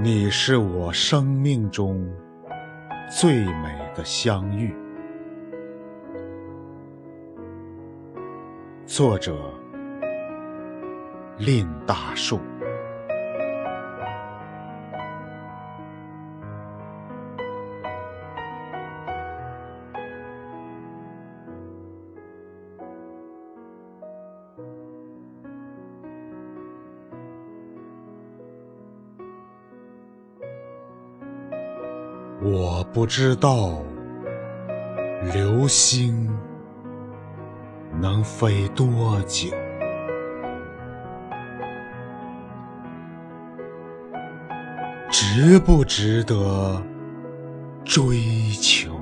[0.00, 2.08] 你是我生命中
[3.10, 4.72] 最美的相遇。
[8.86, 9.36] 作者：
[11.36, 12.38] 令大树。
[32.50, 33.82] 我不知道
[35.34, 36.30] 流星
[38.00, 39.50] 能飞多久，
[45.10, 46.82] 值不值得
[47.84, 48.16] 追
[48.52, 48.98] 求？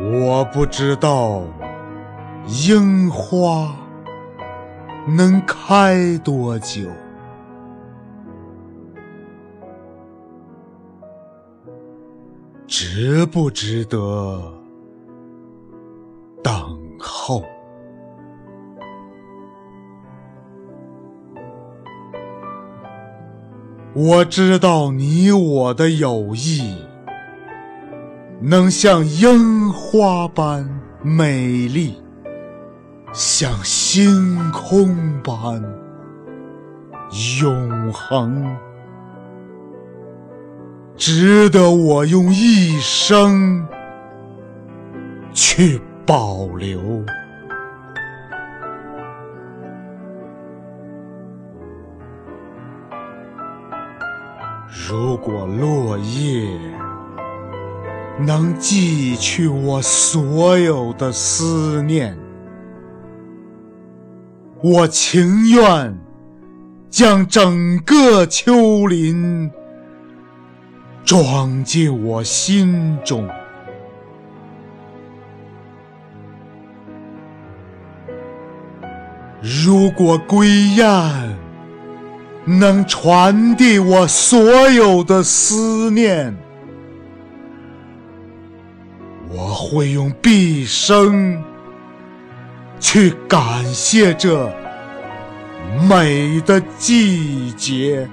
[0.00, 1.42] 我不知道
[2.46, 3.81] 樱花。
[5.06, 6.88] 能开多久？
[12.66, 14.40] 值不值得
[16.42, 16.54] 等
[16.98, 17.44] 候？
[23.94, 26.76] 我知道你我的友谊
[28.40, 30.66] 能像樱花般
[31.02, 32.02] 美丽。
[33.12, 35.62] 像星空般
[37.42, 38.56] 永恒，
[40.96, 43.66] 值得我用一生
[45.34, 47.04] 去保留。
[54.88, 56.48] 如果落叶
[58.18, 62.16] 能寄去我所有的思念。
[64.62, 65.98] 我情愿
[66.88, 69.50] 将整个丘陵
[71.04, 73.28] 装进我心中。
[79.40, 81.36] 如果归雁
[82.44, 84.40] 能传递我所
[84.70, 86.32] 有的思念，
[89.28, 91.42] 我会用毕生。
[92.82, 94.52] 去感谢这
[95.88, 98.06] 美的季节。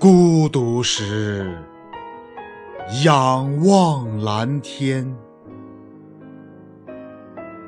[0.00, 1.56] 孤独时，
[3.04, 5.16] 仰望蓝天，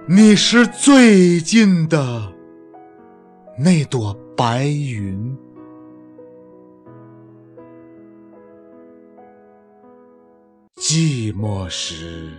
[0.06, 2.34] 你是最近的
[3.56, 5.45] 那朵白云。
[10.88, 12.30] 寂寞时，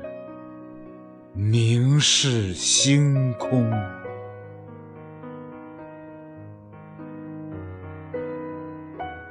[1.33, 3.69] 凝视星空，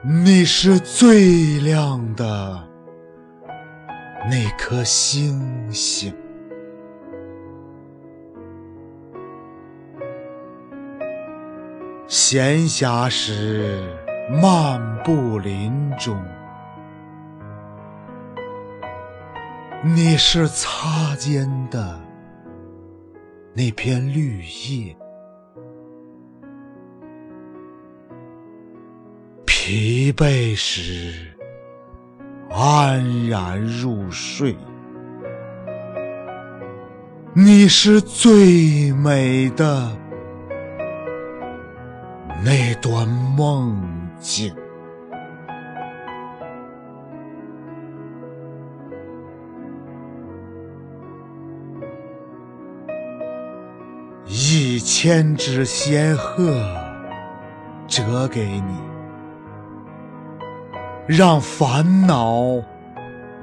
[0.05, 2.63] 你是最亮的
[4.29, 6.15] 那颗星星。
[12.07, 13.83] 闲暇时，
[14.43, 16.23] 漫步林中。
[19.95, 21.97] 你是擦肩的
[23.55, 24.97] 那片绿叶，
[29.47, 31.33] 疲惫时
[32.51, 34.57] 安然入睡。
[37.33, 39.97] 你是最美的
[42.45, 43.81] 那段梦
[44.19, 44.53] 境。
[54.29, 56.61] 一千只仙鹤
[57.87, 58.75] 折给你，
[61.07, 62.43] 让烦恼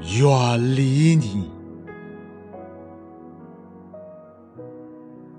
[0.01, 1.49] 远离你；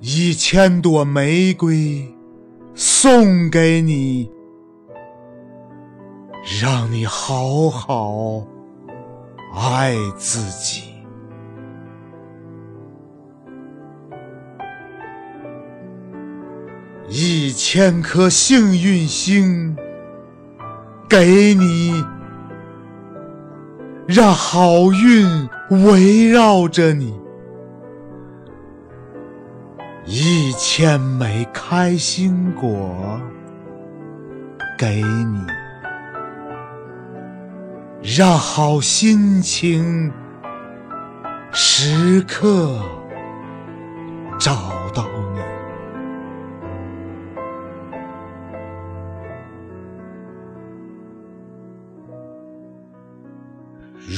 [0.01, 2.09] 一千朵玫瑰
[2.75, 4.31] 送给你，
[6.63, 8.43] 让你好好
[9.55, 10.94] 爱自己。
[17.17, 19.77] 一千颗幸运星
[21.09, 22.05] 给你，
[24.09, 25.49] 让好运
[25.85, 27.15] 围绕着你；
[30.05, 33.21] 一千枚开心果
[34.77, 35.39] 给你，
[38.17, 40.13] 让好心情
[41.53, 42.77] 时刻
[44.37, 44.84] 找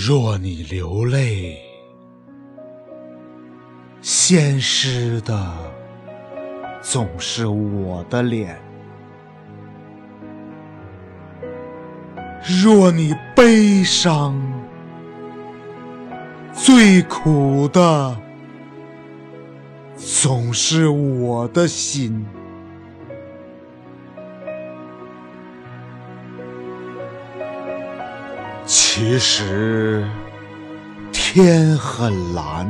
[0.08, 1.58] 若你流泪，
[4.00, 5.52] 先湿的
[6.80, 8.56] 总是我的脸。
[12.62, 14.40] 若你悲伤，
[16.52, 18.16] 最苦的
[19.96, 22.24] 总是我的心。
[28.98, 30.08] 其实
[31.12, 32.66] 天很蓝，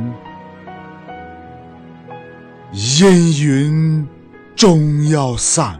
[2.73, 4.05] 阴云
[4.53, 5.79] 终要散。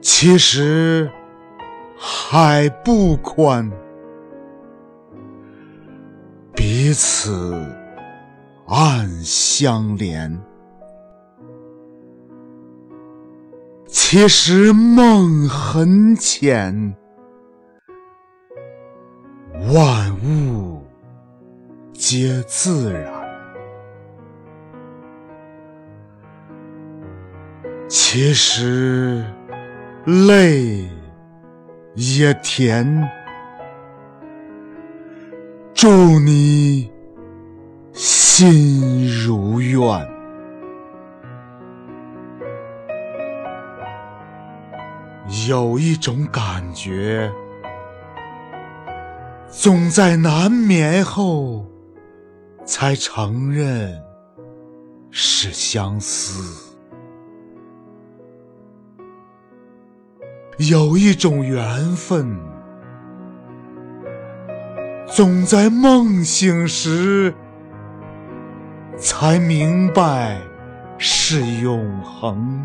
[0.00, 1.10] 其实
[1.98, 3.70] 海不宽，
[6.54, 7.62] 彼此
[8.66, 10.49] 暗相连。
[13.90, 16.94] 其实梦很浅，
[19.74, 20.82] 万物
[21.92, 23.12] 皆自然。
[27.88, 29.24] 其实。
[30.06, 30.88] 泪
[31.94, 33.06] 也甜，
[35.74, 35.88] 祝
[36.18, 36.90] 你
[37.92, 40.19] 心如愿。
[45.48, 47.30] 有一种感觉，
[49.48, 51.66] 总在难眠后
[52.64, 54.00] 才承认
[55.10, 56.66] 是相思。
[60.58, 62.38] 有一种缘分，
[65.06, 67.32] 总在梦醒时
[68.98, 70.40] 才明白
[70.98, 72.62] 是永恒；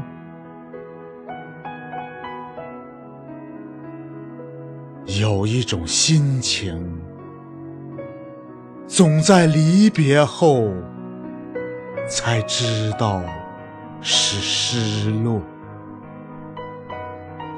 [5.06, 7.00] 有一种心情，
[8.88, 10.72] 总在离别后
[12.07, 13.22] 才知道
[14.02, 15.40] 是失落。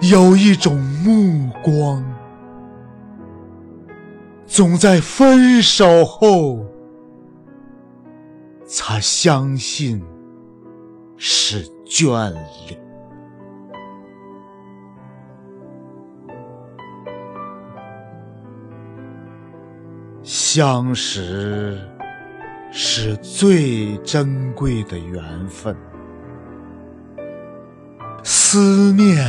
[0.02, 2.04] 有一种目光，
[4.46, 6.66] 总在分手后
[8.66, 10.04] 才相信
[11.16, 12.30] 是眷
[12.68, 12.87] 恋。
[20.58, 21.78] 相识
[22.72, 25.78] 是最珍贵的缘分，
[28.24, 29.24] 思念。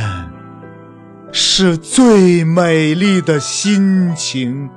[1.31, 4.67] 是最美丽的心情，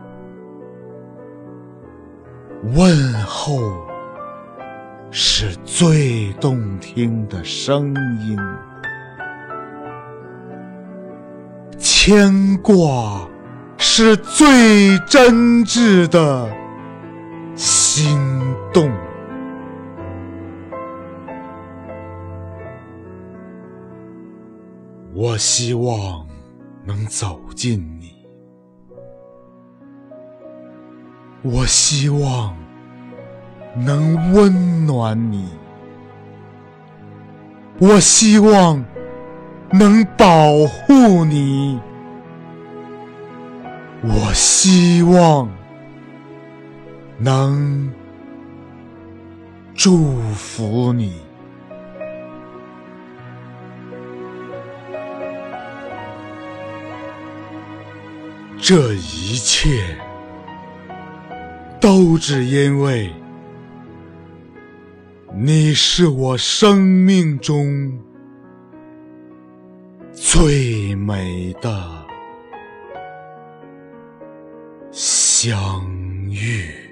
[2.75, 3.59] 问候
[5.11, 8.39] 是最动听的声音，
[11.79, 13.27] 牵挂
[13.95, 16.49] 是最真挚的
[17.55, 18.19] 心
[18.73, 18.91] 动。
[25.15, 26.27] 我希望。
[26.85, 28.13] 能走进你，
[31.43, 32.57] 我希望
[33.77, 35.49] 能温暖你，
[37.79, 38.85] 我希望
[39.71, 41.81] 能保护你，
[44.05, 45.49] 我希望
[47.19, 47.93] 能
[49.75, 51.21] 祝福你。
[58.65, 59.97] 这一切
[61.81, 63.13] 都只因为
[65.35, 67.93] 你是我生命中
[70.13, 72.02] 最美的
[75.45, 75.85] 相
[76.31, 76.92] 遇。